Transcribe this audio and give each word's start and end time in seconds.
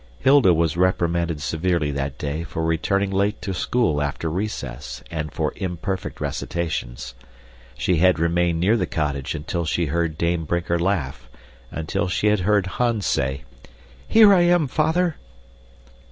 Hilda 0.17 0.51
was 0.51 0.75
reprimanded 0.77 1.43
severely 1.43 1.91
that 1.91 2.17
day 2.17 2.43
for 2.43 2.63
returning 2.63 3.11
late 3.11 3.39
to 3.43 3.53
school 3.53 4.01
after 4.01 4.31
recess, 4.31 5.03
and 5.11 5.31
for 5.31 5.53
imperfect 5.57 6.19
recitations. 6.19 7.13
She 7.77 7.97
had 7.97 8.17
remained 8.17 8.59
near 8.59 8.75
the 8.75 8.87
cottage 8.87 9.35
until 9.35 9.63
she 9.63 9.85
heard 9.85 10.17
Dame 10.17 10.45
Brinker 10.45 10.79
laugh, 10.79 11.29
until 11.69 12.07
she 12.07 12.29
had 12.29 12.39
heard 12.39 12.65
Hans 12.65 13.05
say, 13.05 13.43
"Here 14.07 14.33
I 14.33 14.41
am, 14.41 14.65
Father!" 14.65 15.17